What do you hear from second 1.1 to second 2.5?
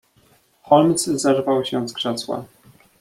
zerwał się z krzesła."